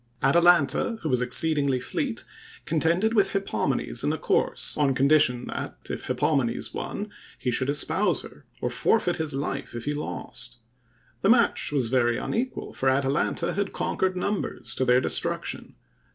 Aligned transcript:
Atalanta, 0.23 0.97
who 1.03 1.09
was 1.09 1.21
exceedingly 1.21 1.79
fleet, 1.79 2.23
contended 2.65 3.13
with 3.13 3.33
Hippomenes 3.33 4.03
in 4.03 4.09
the 4.09 4.17
course, 4.17 4.75
on 4.75 4.95
condition 4.95 5.45
that, 5.45 5.77
if 5.91 6.05
Hippomenes 6.07 6.73
won, 6.73 7.11
he 7.37 7.51
should 7.51 7.69
espouse 7.69 8.23
her, 8.23 8.43
or 8.61 8.71
forfeit 8.71 9.17
his 9.17 9.35
life 9.35 9.75
if 9.75 9.85
he 9.85 9.93
lost. 9.93 10.57
The 11.21 11.29
match 11.29 11.71
was 11.71 11.89
very 11.89 12.17
unequal, 12.17 12.73
for 12.73 12.89
Atalanta 12.89 13.53
had 13.53 13.73
conquered 13.73 14.17
numbers, 14.17 14.73
to 14.73 14.85
their 14.85 15.01
destruction. 15.01 15.75